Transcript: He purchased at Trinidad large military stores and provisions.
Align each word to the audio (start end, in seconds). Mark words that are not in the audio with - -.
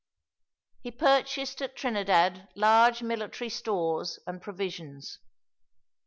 He 0.81 0.89
purchased 0.89 1.61
at 1.61 1.75
Trinidad 1.75 2.49
large 2.55 3.03
military 3.03 3.49
stores 3.49 4.17
and 4.25 4.41
provisions. 4.41 5.19